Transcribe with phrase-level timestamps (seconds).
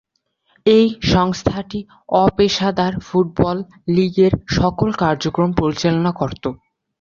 [0.65, 1.79] এই সংস্থাটি
[2.19, 3.57] অপেশাদার ফুটবল
[3.95, 6.49] লীগের সকল কার্যক্রম পরিচালনা করতো।